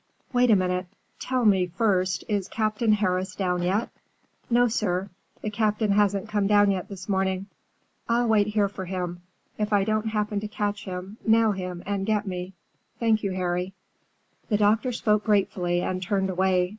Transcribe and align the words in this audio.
"Wait 0.33 0.49
a 0.49 0.55
minute. 0.55 0.87
Tell 1.19 1.45
me, 1.45 1.67
first, 1.67 2.23
is 2.27 2.47
Captain 2.47 2.93
Harris 2.93 3.35
down 3.35 3.61
yet?" 3.61 3.89
"No, 4.49 4.67
sir. 4.67 5.11
The 5.43 5.51
Captain 5.51 5.91
hasn't 5.91 6.27
come 6.27 6.47
down 6.47 6.71
yet 6.71 6.89
this 6.89 7.07
morning." 7.07 7.45
"I'll 8.09 8.27
wait 8.27 8.47
here 8.47 8.67
for 8.67 8.85
him. 8.85 9.21
If 9.59 9.71
I 9.71 9.83
don't 9.83 10.07
happen 10.07 10.39
to 10.39 10.47
catch 10.47 10.85
him, 10.85 11.17
nail 11.23 11.51
him 11.51 11.83
and 11.85 12.03
get 12.07 12.25
me. 12.25 12.53
Thank 12.99 13.21
you, 13.21 13.33
Harry." 13.33 13.73
The 14.49 14.57
doctor 14.57 14.91
spoke 14.91 15.25
gratefully 15.25 15.81
and 15.81 16.01
turned 16.01 16.31
away. 16.31 16.69